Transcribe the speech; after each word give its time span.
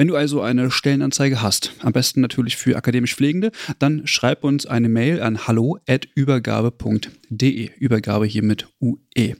Wenn 0.00 0.08
du 0.08 0.16
also 0.16 0.40
eine 0.40 0.70
Stellenanzeige 0.70 1.42
hast, 1.42 1.74
am 1.80 1.92
besten 1.92 2.22
natürlich 2.22 2.56
für 2.56 2.74
akademisch 2.74 3.14
Pflegende, 3.14 3.50
dann 3.78 4.06
schreib 4.06 4.44
uns 4.44 4.64
eine 4.64 4.88
Mail 4.88 5.20
an 5.20 5.46
hallo@übergabe.de. 5.46 7.70
Übergabe 7.78 8.24
hier 8.24 8.42
mit 8.42 8.66
UE. 8.80 9.36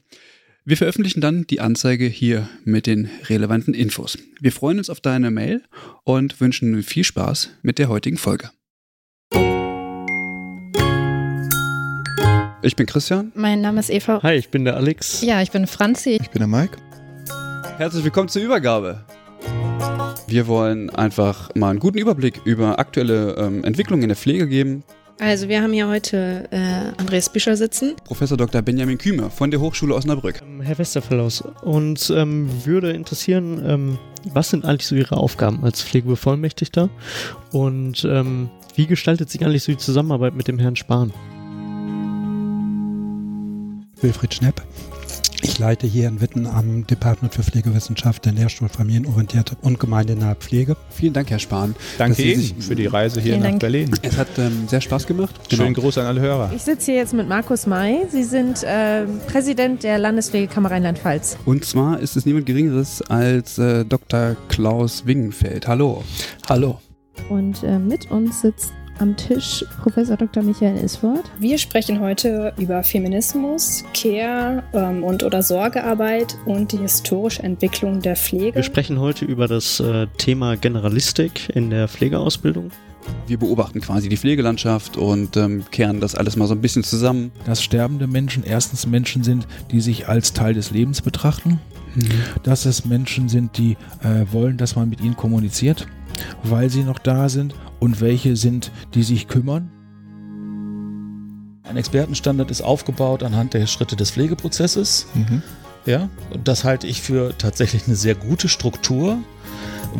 Wir 0.66 0.76
veröffentlichen 0.76 1.22
dann 1.22 1.46
die 1.46 1.60
Anzeige 1.60 2.04
hier 2.04 2.46
mit 2.64 2.86
den 2.86 3.08
relevanten 3.30 3.72
Infos. 3.72 4.18
Wir 4.38 4.52
freuen 4.52 4.76
uns 4.76 4.90
auf 4.90 5.00
deine 5.00 5.30
Mail 5.30 5.62
und 6.04 6.38
wünschen 6.42 6.82
viel 6.82 7.04
Spaß 7.04 7.48
mit 7.62 7.78
der 7.78 7.88
heutigen 7.88 8.18
Folge. 8.18 8.50
Ich 12.60 12.76
bin 12.76 12.84
Christian. 12.84 13.32
Mein 13.34 13.62
Name 13.62 13.80
ist 13.80 13.88
Eva. 13.88 14.22
Hi, 14.22 14.34
ich 14.34 14.50
bin 14.50 14.66
der 14.66 14.76
Alex. 14.76 15.22
Ja, 15.22 15.40
ich 15.40 15.52
bin 15.52 15.66
Franzi. 15.66 16.18
Ich 16.20 16.28
bin 16.28 16.40
der 16.40 16.48
Mike. 16.48 16.76
Herzlich 17.78 18.04
willkommen 18.04 18.28
zur 18.28 18.42
Übergabe. 18.42 19.06
Wir 20.30 20.46
wollen 20.46 20.90
einfach 20.90 21.52
mal 21.56 21.70
einen 21.70 21.80
guten 21.80 21.98
Überblick 21.98 22.40
über 22.44 22.78
aktuelle 22.78 23.34
ähm, 23.34 23.64
Entwicklungen 23.64 24.04
in 24.04 24.10
der 24.10 24.16
Pflege 24.16 24.46
geben. 24.46 24.84
Also 25.18 25.48
wir 25.48 25.60
haben 25.60 25.72
hier 25.72 25.88
heute 25.88 26.48
äh, 26.52 26.92
Andreas 26.98 27.32
Bischer 27.32 27.56
sitzen. 27.56 27.96
Professor 28.04 28.36
Dr. 28.36 28.62
Benjamin 28.62 28.96
Kühmer 28.96 29.28
von 29.28 29.50
der 29.50 29.60
Hochschule 29.60 29.92
Osnabrück. 29.92 30.40
Ähm, 30.40 30.60
Herr 30.60 30.78
Westerfellaus, 30.78 31.42
uns 31.62 32.10
ähm, 32.10 32.48
würde 32.64 32.92
interessieren, 32.92 33.60
ähm, 33.66 33.98
was 34.32 34.50
sind 34.50 34.64
eigentlich 34.64 34.86
so 34.86 34.94
Ihre 34.94 35.16
Aufgaben 35.16 35.64
als 35.64 35.82
Pflegebevollmächtigter 35.82 36.90
und 37.50 38.04
ähm, 38.04 38.50
wie 38.76 38.86
gestaltet 38.86 39.30
sich 39.30 39.44
eigentlich 39.44 39.64
so 39.64 39.72
die 39.72 39.78
Zusammenarbeit 39.78 40.36
mit 40.36 40.46
dem 40.46 40.60
Herrn 40.60 40.76
Spahn? 40.76 41.12
Wilfried 44.00 44.32
Schnepp. 44.32 44.62
Ich 45.42 45.58
leite 45.58 45.86
hier 45.86 46.08
in 46.08 46.20
Witten 46.20 46.46
am 46.46 46.86
Department 46.86 47.34
für 47.34 47.42
Pflegewissenschaft 47.42 48.26
den 48.26 48.36
Lehrstuhl 48.36 48.68
Familienorientierte 48.68 49.56
und 49.62 49.80
gemeindenahe 49.80 50.34
Pflege. 50.34 50.76
Vielen 50.90 51.14
Dank, 51.14 51.30
Herr 51.30 51.38
Spahn. 51.38 51.74
Danke 51.98 52.22
Ihnen 52.22 52.60
für 52.60 52.74
die 52.74 52.86
Reise 52.86 53.20
hier 53.20 53.32
Vielen 53.32 53.42
nach 53.42 53.48
Dank. 53.50 53.60
Berlin. 53.60 53.90
Es 54.02 54.16
hat 54.16 54.28
ähm, 54.38 54.68
sehr 54.68 54.80
Spaß 54.80 55.06
gemacht. 55.06 55.34
Schönen 55.52 55.74
Gruß 55.74 55.98
an 55.98 56.06
alle 56.06 56.20
Hörer. 56.20 56.52
Ich 56.54 56.62
sitze 56.62 56.92
hier 56.92 57.00
jetzt 57.00 57.14
mit 57.14 57.28
Markus 57.28 57.66
May. 57.66 58.06
Sie 58.10 58.24
sind 58.24 58.62
äh, 58.64 59.04
Präsident 59.28 59.82
der 59.82 59.98
Landespflegekammer 59.98 60.70
Rheinland-Pfalz. 60.70 61.38
Und 61.46 61.64
zwar 61.64 62.00
ist 62.00 62.16
es 62.16 62.26
niemand 62.26 62.46
Geringeres 62.46 63.02
als 63.02 63.58
äh, 63.58 63.84
Dr. 63.84 64.36
Klaus 64.48 65.06
Wingenfeld. 65.06 65.66
Hallo. 65.66 66.04
Hallo. 66.48 66.80
Und 67.28 67.62
äh, 67.62 67.78
mit 67.78 68.10
uns 68.10 68.42
sitzt 68.42 68.72
am 69.00 69.16
Tisch 69.16 69.64
Professor 69.82 70.16
Dr. 70.16 70.42
Michael 70.42 70.76
Isford. 70.76 71.24
Wir 71.38 71.58
sprechen 71.58 72.00
heute 72.00 72.52
über 72.58 72.82
Feminismus, 72.82 73.82
Care 73.94 74.62
ähm, 74.74 75.02
und 75.02 75.22
oder 75.22 75.42
Sorgearbeit 75.42 76.36
und 76.44 76.72
die 76.72 76.78
historische 76.78 77.42
Entwicklung 77.42 78.00
der 78.00 78.16
Pflege. 78.16 78.56
Wir 78.56 78.62
sprechen 78.62 79.00
heute 79.00 79.24
über 79.24 79.48
das 79.48 79.80
äh, 79.80 80.06
Thema 80.18 80.56
Generalistik 80.56 81.48
in 81.54 81.70
der 81.70 81.88
Pflegeausbildung. 81.88 82.70
Wir 83.26 83.38
beobachten 83.38 83.80
quasi 83.80 84.10
die 84.10 84.18
Pflegelandschaft 84.18 84.98
und 84.98 85.36
ähm, 85.36 85.64
kehren 85.70 86.00
das 86.00 86.14
alles 86.14 86.36
mal 86.36 86.46
so 86.46 86.54
ein 86.54 86.60
bisschen 86.60 86.84
zusammen. 86.84 87.32
dass 87.46 87.62
sterbende 87.62 88.06
Menschen 88.06 88.44
erstens 88.44 88.86
Menschen 88.86 89.24
sind, 89.24 89.46
die 89.70 89.80
sich 89.80 90.08
als 90.08 90.34
Teil 90.34 90.52
des 90.52 90.70
Lebens 90.70 91.00
betrachten, 91.00 91.58
dass 92.42 92.66
es 92.66 92.84
Menschen 92.84 93.28
sind, 93.28 93.56
die 93.56 93.76
äh, 94.02 94.30
wollen, 94.30 94.58
dass 94.58 94.76
man 94.76 94.90
mit 94.90 95.00
ihnen 95.00 95.16
kommuniziert, 95.16 95.88
weil 96.44 96.68
sie 96.68 96.84
noch 96.84 96.98
da 96.98 97.28
sind 97.28 97.54
und 97.80 98.00
welche 98.00 98.36
sind, 98.36 98.70
die 98.94 99.02
sich 99.02 99.26
kümmern. 99.26 99.70
Ein 101.64 101.76
Expertenstandard 101.76 102.50
ist 102.50 102.62
aufgebaut 102.62 103.22
anhand 103.22 103.54
der 103.54 103.66
Schritte 103.66 103.96
des 103.96 104.10
Pflegeprozesses. 104.10 105.06
Ja, 105.86 106.08
und 106.32 106.46
das 106.46 106.64
halte 106.64 106.86
ich 106.86 107.00
für 107.00 107.36
tatsächlich 107.38 107.86
eine 107.86 107.96
sehr 107.96 108.14
gute 108.14 108.48
Struktur, 108.48 109.18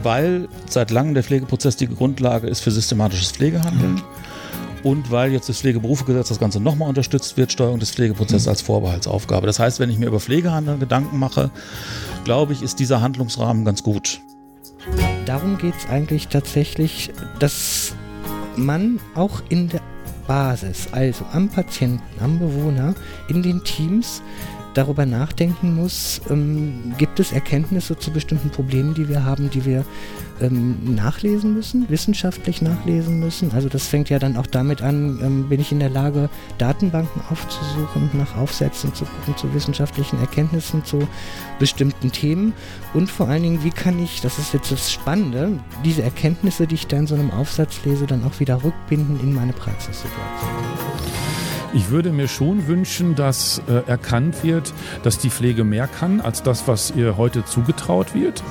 weil 0.03 0.49
seit 0.69 0.91
langem 0.91 1.15
der 1.15 1.23
Pflegeprozess 1.23 1.77
die 1.77 1.89
Grundlage 1.89 2.49
ist 2.49 2.61
für 2.61 2.71
systematisches 2.71 3.33
Pflegehandeln. 3.33 4.03
Und 4.83 5.11
weil 5.11 5.33
jetzt 5.33 5.49
das 5.49 5.59
Pflegeberufegesetz 5.61 6.29
das 6.29 6.41
Ganze 6.41 6.59
nochmal 6.59 6.89
unterstützt 6.89 7.37
wird, 7.37 7.53
Steuerung 7.53 7.81
des 7.81 7.91
Pflegeprozesses 7.91 8.49
als 8.49 8.63
Vorbehaltsaufgabe. 8.63 9.47
Das 9.47 9.59
heißt, 9.59 9.79
wenn 9.79 9.91
ich 9.91 9.99
mir 9.99 10.07
über 10.07 10.21
Pflegehandeln 10.21 10.81
Gedanken 10.81 11.19
mache, 11.19 11.51
glaube 12.25 12.53
ich, 12.53 12.63
ist 12.63 12.79
dieser 12.79 13.01
Handlungsrahmen 13.01 13.65
ganz 13.65 13.83
gut. 13.83 14.21
Darum 15.27 15.59
geht 15.59 15.75
es 15.77 15.89
eigentlich 15.89 16.29
tatsächlich, 16.29 17.13
dass 17.39 17.95
man 18.57 18.99
auch 19.15 19.43
in 19.49 19.69
der 19.69 19.81
Basis, 20.27 20.89
also 20.93 21.25
am 21.33 21.49
Patienten, 21.49 22.03
am 22.21 22.39
Bewohner, 22.39 22.95
in 23.29 23.43
den 23.43 23.63
Teams 23.65 24.23
darüber 24.75 25.07
nachdenken 25.07 25.75
muss, 25.75 26.21
ähm, 26.31 26.95
gibt 26.99 27.21
es 27.21 27.33
Erkenntnisse 27.33 27.99
zu 27.99 28.11
bestimmten 28.11 28.51
Problemen, 28.51 28.95
die 28.95 29.09
wir 29.09 29.25
haben, 29.25 29.51
die 29.51 29.65
wir 29.65 29.85
ähm, 30.41 30.95
nachlesen 30.95 31.55
müssen, 31.55 31.89
wissenschaftlich 31.89 32.63
nachlesen 32.63 33.21
müssen. 33.21 33.53
Also 33.53 33.69
das 33.69 33.87
fängt 33.87 34.09
ja 34.11 34.19
dann 34.19 34.37
auch 34.37 34.47
damit 34.47 34.83
an, 34.83 35.21
ähm, 35.23 35.49
bin 35.49 35.61
ich 35.61 35.73
in 35.73 35.81
der 35.81 35.91
Lage, 35.91 36.31
Datenbanken 36.59 37.23
aufzusuchen, 37.31 38.11
nach 38.15 38.37
Aufsätzen 38.37 38.95
zu 38.95 39.05
gucken, 39.05 39.37
zu 39.37 39.53
wissenschaftlichen 39.55 40.19
Erkenntnissen, 40.21 40.85
zu 40.85 41.07
bestimmten 41.59 42.11
Themen 42.13 42.53
und 42.95 43.11
vor 43.11 43.29
allen 43.29 43.43
Dingen, 43.43 43.65
wie 43.65 43.71
kann 43.71 44.03
ich, 44.03 44.21
das 44.21 44.39
ist 44.39 44.55
jetzt 44.55 44.73
das 44.73 44.91
Spannende, 44.91 45.59
diese 45.85 46.03
Erkenntnisse, 46.03 46.67
die 46.67 46.77
ich 46.77 46.87
da 46.87 46.97
in 46.97 47.07
so 47.07 47.15
einem 47.15 47.31
Aufsatz 47.31 47.85
lese, 47.85 48.07
dann 48.07 48.25
auch 48.25 48.41
wieder 48.41 48.63
rückbinden 48.63 49.21
in 49.21 49.35
meine 49.35 49.53
Praxissituation. 49.53 51.00
Ich 51.73 51.91
würde 51.91 52.11
mir 52.11 52.27
schon 52.27 52.67
wünschen, 52.67 53.15
dass 53.15 53.63
äh, 53.69 53.89
erkannt 53.89 54.43
wird, 54.43 54.73
dass 55.05 55.19
die 55.19 55.31
Pflege 55.31 55.63
mehr 55.63 55.87
kann 55.87 56.21
als 56.21 56.43
das, 56.43 56.67
was 56.67 56.93
ihr 56.97 57.17
heute 57.17 57.45
zugetraut 57.45 58.13
wird. 58.13 58.43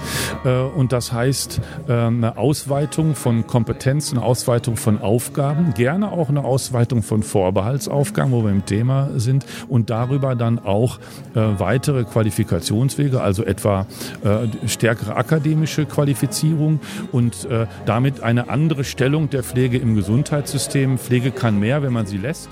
Äh, 0.45 0.61
und 0.61 0.93
das 0.93 1.11
heißt 1.11 1.59
äh, 1.89 1.93
eine 1.93 2.37
Ausweitung 2.37 3.15
von 3.15 3.45
Kompetenzen, 3.45 4.17
eine 4.17 4.25
Ausweitung 4.25 4.77
von 4.77 5.01
Aufgaben, 5.01 5.73
gerne 5.73 6.13
auch 6.13 6.29
eine 6.29 6.45
Ausweitung 6.45 7.03
von 7.03 7.21
Vorbehaltsaufgaben, 7.21 8.31
wo 8.31 8.43
wir 8.45 8.51
im 8.51 8.65
Thema 8.65 9.09
sind, 9.17 9.45
und 9.67 9.89
darüber 9.89 10.35
dann 10.35 10.57
auch 10.57 10.97
äh, 11.35 11.41
weitere 11.57 12.05
Qualifikationswege, 12.05 13.19
also 13.19 13.43
etwa 13.43 13.85
äh, 14.23 14.67
stärkere 14.67 15.17
akademische 15.17 15.85
Qualifizierung 15.85 16.79
und 17.11 17.43
äh, 17.45 17.67
damit 17.85 18.21
eine 18.23 18.49
andere 18.49 18.85
Stellung 18.85 19.29
der 19.29 19.43
Pflege 19.43 19.77
im 19.77 19.95
Gesundheitssystem. 19.95 20.97
Pflege 20.97 21.31
kann 21.31 21.59
mehr, 21.59 21.83
wenn 21.83 21.91
man 21.91 22.05
sie 22.05 22.17
lässt. 22.17 22.49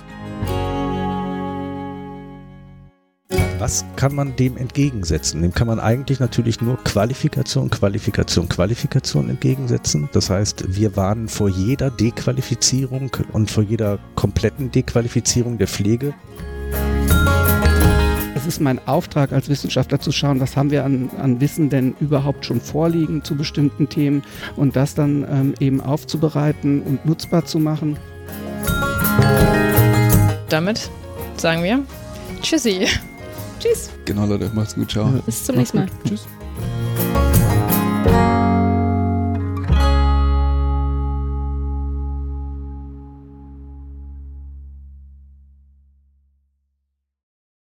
Was 3.59 3.83
kann 3.95 4.13
man 4.13 4.35
dem 4.35 4.55
entgegensetzen? 4.55 5.41
Dem 5.41 5.51
kann 5.51 5.65
man 5.65 5.79
eigentlich 5.79 6.19
natürlich 6.19 6.61
nur 6.61 6.77
Qualifikation, 6.83 7.71
Qualifikation, 7.71 8.47
Qualifikation 8.47 9.31
entgegensetzen. 9.31 10.09
Das 10.11 10.29
heißt, 10.29 10.75
wir 10.75 10.95
warnen 10.95 11.27
vor 11.27 11.49
jeder 11.49 11.89
Dequalifizierung 11.89 13.09
und 13.33 13.49
vor 13.49 13.63
jeder 13.63 13.97
kompletten 14.13 14.69
Dequalifizierung 14.69 15.57
der 15.57 15.67
Pflege. 15.67 16.13
Es 18.35 18.45
ist 18.45 18.61
mein 18.61 18.79
Auftrag 18.87 19.31
als 19.31 19.49
Wissenschaftler 19.49 19.99
zu 19.99 20.11
schauen, 20.11 20.39
was 20.39 20.55
haben 20.55 20.69
wir 20.69 20.85
an, 20.85 21.09
an 21.17 21.41
Wissen 21.41 21.71
denn 21.71 21.95
überhaupt 21.99 22.45
schon 22.45 22.61
vorliegen 22.61 23.23
zu 23.23 23.35
bestimmten 23.35 23.89
Themen 23.89 24.23
und 24.55 24.75
das 24.75 24.93
dann 24.93 25.23
ähm, 25.23 25.55
eben 25.59 25.81
aufzubereiten 25.81 26.83
und 26.83 27.05
nutzbar 27.07 27.45
zu 27.45 27.57
machen. 27.57 27.97
Damit 30.47 30.91
sagen 31.37 31.63
wir 31.63 31.83
Tschüssi. 32.43 32.85
Tschüss. 33.59 33.89
Genau, 34.05 34.25
Leute. 34.25 34.49
Macht's 34.53 34.75
gut. 34.75 34.91
Ciao. 34.91 35.09
Bis 35.25 35.43
zum 35.43 35.55
nächsten 35.55 35.77
Mal. 35.77 35.87
Tschüss. 36.07 36.27